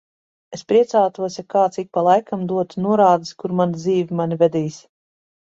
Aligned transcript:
Es 0.57 0.63
priecātos, 0.71 1.35
ja 1.39 1.43
kāds 1.55 1.81
ik 1.83 1.91
pa 1.97 2.03
laikam 2.09 2.47
dotu 2.53 2.83
norādes, 2.87 3.35
kur 3.45 3.55
mana 3.61 3.79
dzīve 3.83 4.21
mani 4.23 4.43
vedīs. 4.45 4.81